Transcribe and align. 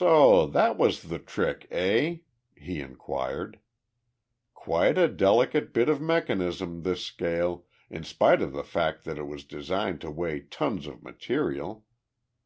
"So 0.00 0.46
that 0.46 0.78
was 0.78 1.02
the 1.02 1.18
trick, 1.18 1.66
eh?" 1.70 2.20
he 2.56 2.80
inquired. 2.80 3.58
"Quite 4.54 4.96
a 4.96 5.08
delicate 5.08 5.74
bit 5.74 5.90
of 5.90 6.00
mechanism, 6.00 6.84
this 6.84 7.04
scale 7.04 7.66
in 7.90 8.02
spite 8.02 8.40
of 8.40 8.54
the 8.54 8.64
fact 8.64 9.04
that 9.04 9.18
it 9.18 9.26
was 9.26 9.44
designed 9.44 10.00
to 10.00 10.10
weigh 10.10 10.40
tons 10.40 10.86
of 10.86 11.02
material. 11.02 11.84